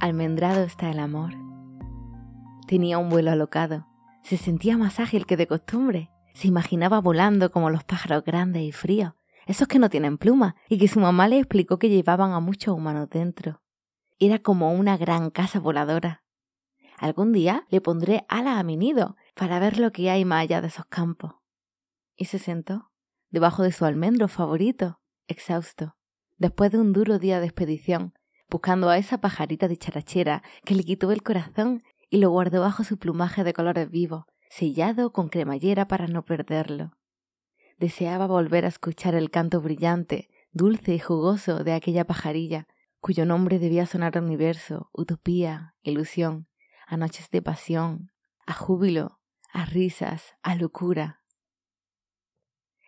Almendrado 0.00 0.62
está 0.62 0.90
el 0.90 0.98
amor. 0.98 1.34
Tenía 2.66 2.96
un 2.96 3.10
vuelo 3.10 3.32
alocado. 3.32 3.86
Se 4.22 4.38
sentía 4.38 4.78
más 4.78 4.98
ágil 4.98 5.26
que 5.26 5.36
de 5.36 5.46
costumbre. 5.46 6.10
Se 6.32 6.48
imaginaba 6.48 7.02
volando 7.02 7.50
como 7.50 7.68
los 7.68 7.84
pájaros 7.84 8.24
grandes 8.24 8.62
y 8.62 8.72
fríos, 8.72 9.12
esos 9.44 9.68
que 9.68 9.78
no 9.78 9.90
tienen 9.90 10.16
pluma, 10.16 10.56
y 10.70 10.78
que 10.78 10.88
su 10.88 11.00
mamá 11.00 11.28
le 11.28 11.36
explicó 11.36 11.78
que 11.78 11.90
llevaban 11.90 12.32
a 12.32 12.40
muchos 12.40 12.74
humanos 12.74 13.10
dentro. 13.10 13.60
Era 14.18 14.38
como 14.38 14.72
una 14.72 14.96
gran 14.96 15.28
casa 15.28 15.60
voladora. 15.60 16.24
Algún 16.96 17.32
día 17.32 17.66
le 17.68 17.82
pondré 17.82 18.24
alas 18.30 18.58
a 18.58 18.62
mi 18.62 18.78
nido 18.78 19.16
para 19.34 19.58
ver 19.58 19.78
lo 19.78 19.92
que 19.92 20.08
hay 20.08 20.24
más 20.24 20.44
allá 20.44 20.62
de 20.62 20.68
esos 20.68 20.86
campos. 20.86 21.34
Y 22.16 22.24
se 22.24 22.38
sentó, 22.38 22.90
debajo 23.28 23.62
de 23.62 23.72
su 23.72 23.84
almendro 23.84 24.28
favorito, 24.28 24.98
exhausto, 25.26 25.96
después 26.38 26.70
de 26.70 26.78
un 26.78 26.94
duro 26.94 27.18
día 27.18 27.38
de 27.38 27.46
expedición, 27.46 28.14
buscando 28.50 28.90
a 28.90 28.98
esa 28.98 29.20
pajarita 29.20 29.68
dicharachera 29.68 30.42
que 30.64 30.74
le 30.74 30.84
quitó 30.84 31.12
el 31.12 31.22
corazón 31.22 31.82
y 32.10 32.18
lo 32.18 32.30
guardó 32.30 32.60
bajo 32.60 32.84
su 32.84 32.98
plumaje 32.98 33.44
de 33.44 33.52
colores 33.52 33.90
vivos, 33.90 34.24
sellado 34.50 35.12
con 35.12 35.28
cremallera 35.28 35.86
para 35.88 36.08
no 36.08 36.24
perderlo. 36.24 36.92
Deseaba 37.78 38.26
volver 38.26 38.64
a 38.64 38.68
escuchar 38.68 39.14
el 39.14 39.30
canto 39.30 39.60
brillante, 39.62 40.28
dulce 40.52 40.94
y 40.94 40.98
jugoso 40.98 41.64
de 41.64 41.72
aquella 41.72 42.04
pajarilla, 42.04 42.66
cuyo 42.98 43.24
nombre 43.24 43.58
debía 43.58 43.86
sonar 43.86 44.18
universo, 44.18 44.90
utopía, 44.92 45.74
ilusión, 45.82 46.48
a 46.86 46.96
noches 46.96 47.30
de 47.30 47.40
pasión, 47.40 48.10
a 48.44 48.52
júbilo, 48.52 49.20
a 49.52 49.64
risas, 49.64 50.34
a 50.42 50.56
locura. 50.56 51.22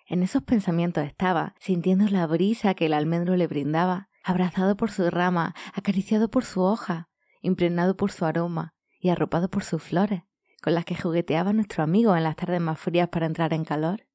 En 0.07 0.23
esos 0.23 0.43
pensamientos 0.43 1.05
estaba, 1.05 1.55
sintiendo 1.59 2.07
la 2.09 2.27
brisa 2.27 2.75
que 2.75 2.87
el 2.87 2.93
almendro 2.93 3.37
le 3.37 3.47
brindaba, 3.47 4.11
abrazado 4.23 4.77
por 4.77 4.91
su 4.91 5.09
rama, 5.11 5.55
acariciado 5.75 6.31
por 6.31 6.45
su 6.45 6.63
hoja, 6.63 7.09
impregnado 7.41 7.97
por 7.97 8.13
su 8.13 8.25
aroma 8.25 8.75
y 8.99 9.11
arropado 9.11 9.51
por 9.51 9.65
sus 9.65 9.83
flores, 9.83 10.23
con 10.63 10.75
las 10.75 10.85
que 10.85 10.97
jugueteaba 10.97 11.53
nuestro 11.53 11.83
amigo 11.83 12.17
en 12.17 12.23
las 12.23 12.37
tardes 12.37 12.61
más 12.61 12.79
frías 12.79 13.09
para 13.09 13.27
entrar 13.27 13.53
en 13.53 13.65
calor. 13.65 14.07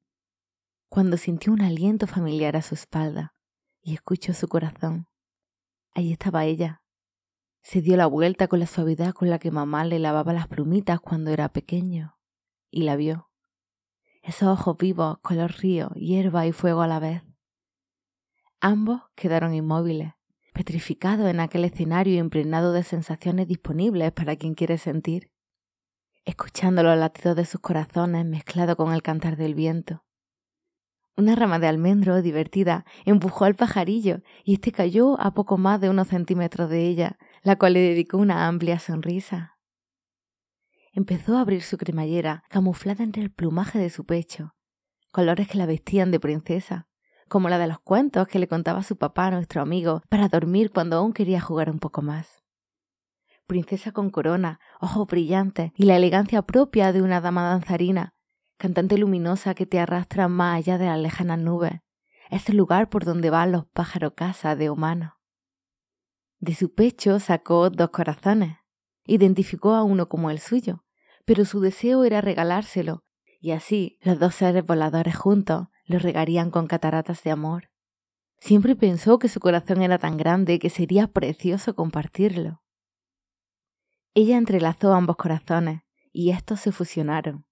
Cuando 0.88 1.16
sintió 1.16 1.52
un 1.52 1.60
aliento 1.60 2.06
familiar 2.06 2.56
a 2.56 2.62
su 2.62 2.74
espalda 2.74 3.34
y 3.82 3.94
escuchó 3.94 4.32
su 4.32 4.48
corazón. 4.48 5.08
Allí 5.94 6.12
estaba 6.12 6.44
ella. 6.44 6.82
Se 7.62 7.82
dio 7.82 7.96
la 7.96 8.06
vuelta 8.06 8.48
con 8.48 8.60
la 8.60 8.66
suavidad 8.66 9.12
con 9.12 9.28
la 9.28 9.38
que 9.38 9.50
mamá 9.50 9.84
le 9.84 9.98
lavaba 9.98 10.32
las 10.32 10.48
plumitas 10.48 11.00
cuando 11.00 11.30
era 11.30 11.50
pequeño 11.50 12.18
y 12.70 12.82
la 12.82 12.96
vio. 12.96 13.30
Esos 14.22 14.48
ojos 14.48 14.76
vivos, 14.78 15.18
color 15.18 15.52
río, 15.58 15.90
hierba 15.90 16.46
y 16.46 16.52
fuego 16.52 16.82
a 16.82 16.86
la 16.86 16.98
vez. 16.98 17.22
Ambos 18.60 19.02
quedaron 19.14 19.54
inmóviles, 19.54 20.14
petrificados 20.52 21.30
en 21.30 21.38
aquel 21.38 21.64
escenario 21.64 22.18
impregnado 22.18 22.72
de 22.72 22.82
sensaciones 22.82 23.46
disponibles 23.46 24.10
para 24.10 24.34
quien 24.34 24.54
quiere 24.54 24.78
sentir, 24.78 25.30
escuchando 26.24 26.82
los 26.82 26.98
latidos 26.98 27.36
de 27.36 27.44
sus 27.44 27.60
corazones 27.60 28.26
mezclado 28.26 28.76
con 28.76 28.92
el 28.92 29.02
cantar 29.02 29.36
del 29.36 29.54
viento. 29.54 30.04
Una 31.16 31.36
rama 31.36 31.60
de 31.60 31.68
almendro 31.68 32.20
divertida 32.20 32.84
empujó 33.04 33.44
al 33.44 33.54
pajarillo 33.54 34.22
y 34.42 34.54
éste 34.54 34.72
cayó 34.72 35.20
a 35.20 35.34
poco 35.34 35.56
más 35.56 35.80
de 35.80 35.90
unos 35.90 36.08
centímetros 36.08 36.68
de 36.68 36.86
ella, 36.86 37.16
la 37.42 37.56
cual 37.56 37.74
le 37.74 37.80
dedicó 37.80 38.18
una 38.18 38.48
amplia 38.48 38.80
sonrisa. 38.80 39.56
Empezó 40.92 41.36
a 41.36 41.42
abrir 41.42 41.62
su 41.62 41.78
cremallera, 41.78 42.42
camuflada 42.48 43.04
entre 43.04 43.22
el 43.22 43.30
plumaje 43.30 43.78
de 43.78 43.90
su 43.90 44.04
pecho, 44.04 44.56
colores 45.12 45.46
que 45.46 45.58
la 45.58 45.66
vestían 45.66 46.10
de 46.10 46.18
princesa, 46.18 46.87
como 47.28 47.48
la 47.48 47.58
de 47.58 47.66
los 47.68 47.80
cuentos 47.80 48.26
que 48.26 48.38
le 48.38 48.48
contaba 48.48 48.82
su 48.82 48.96
papá 48.96 49.26
a 49.26 49.30
nuestro 49.30 49.62
amigo 49.62 50.02
para 50.08 50.28
dormir 50.28 50.70
cuando 50.72 50.96
aún 50.96 51.12
quería 51.12 51.40
jugar 51.40 51.70
un 51.70 51.78
poco 51.78 52.02
más. 52.02 52.42
Princesa 53.46 53.92
con 53.92 54.10
corona, 54.10 54.60
ojos 54.80 55.06
brillantes 55.06 55.72
y 55.74 55.84
la 55.84 55.96
elegancia 55.96 56.42
propia 56.42 56.92
de 56.92 57.02
una 57.02 57.20
dama 57.20 57.44
danzarina, 57.44 58.14
cantante 58.58 58.98
luminosa 58.98 59.54
que 59.54 59.66
te 59.66 59.78
arrastra 59.78 60.28
más 60.28 60.58
allá 60.58 60.76
de 60.78 60.86
las 60.86 60.98
lejanas 60.98 61.38
nubes, 61.38 61.80
es 62.30 62.48
el 62.48 62.56
lugar 62.56 62.90
por 62.90 63.04
donde 63.04 63.30
van 63.30 63.52
los 63.52 63.66
pájaros 63.66 64.12
casa 64.14 64.56
de 64.56 64.68
humanos. 64.68 65.12
De 66.40 66.54
su 66.54 66.74
pecho 66.74 67.18
sacó 67.20 67.70
dos 67.70 67.90
corazones, 67.90 68.58
identificó 69.04 69.74
a 69.74 69.82
uno 69.82 70.08
como 70.08 70.30
el 70.30 70.38
suyo, 70.38 70.84
pero 71.24 71.44
su 71.44 71.60
deseo 71.60 72.04
era 72.04 72.20
regalárselo, 72.20 73.04
y 73.40 73.52
así 73.52 73.98
los 74.02 74.18
dos 74.18 74.34
seres 74.34 74.64
voladores 74.64 75.16
juntos 75.16 75.68
lo 75.88 75.98
regarían 75.98 76.50
con 76.50 76.66
cataratas 76.66 77.24
de 77.24 77.32
amor. 77.32 77.70
Siempre 78.38 78.76
pensó 78.76 79.18
que 79.18 79.28
su 79.28 79.40
corazón 79.40 79.82
era 79.82 79.98
tan 79.98 80.16
grande 80.16 80.60
que 80.60 80.70
sería 80.70 81.08
precioso 81.08 81.74
compartirlo. 81.74 82.62
Ella 84.14 84.36
entrelazó 84.36 84.92
ambos 84.94 85.16
corazones 85.16 85.82
y 86.12 86.30
estos 86.30 86.60
se 86.60 86.70
fusionaron. 86.70 87.46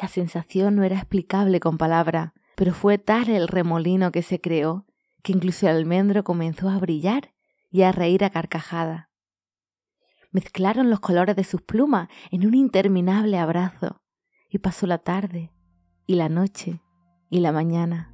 La 0.00 0.08
sensación 0.08 0.76
no 0.76 0.84
era 0.84 0.96
explicable 0.96 1.58
con 1.58 1.78
palabras, 1.78 2.32
pero 2.54 2.74
fue 2.74 2.98
tal 2.98 3.28
el 3.30 3.48
remolino 3.48 4.12
que 4.12 4.22
se 4.22 4.40
creó 4.40 4.86
que 5.22 5.32
incluso 5.32 5.68
el 5.68 5.76
almendro 5.76 6.22
comenzó 6.22 6.68
a 6.68 6.78
brillar 6.78 7.34
y 7.70 7.82
a 7.82 7.92
reír 7.92 8.22
a 8.24 8.30
carcajada. 8.30 9.10
Mezclaron 10.30 10.90
los 10.90 11.00
colores 11.00 11.34
de 11.34 11.44
sus 11.44 11.62
plumas 11.62 12.08
en 12.30 12.46
un 12.46 12.54
interminable 12.54 13.38
abrazo 13.38 14.02
y 14.50 14.58
pasó 14.58 14.86
la 14.86 14.98
tarde 14.98 15.50
y 16.06 16.14
la 16.14 16.28
noche 16.28 16.80
y 17.30 17.40
la 17.40 17.52
mañana. 17.52 18.12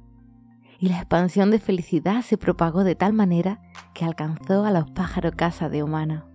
Y 0.79 0.89
la 0.89 0.97
expansión 0.97 1.51
de 1.51 1.59
felicidad 1.59 2.21
se 2.21 2.37
propagó 2.37 2.83
de 2.83 2.95
tal 2.95 3.13
manera 3.13 3.61
que 3.93 4.05
alcanzó 4.05 4.65
a 4.65 4.71
los 4.71 4.89
pájaros 4.91 5.35
casa 5.35 5.69
de 5.69 5.83
humano. 5.83 6.25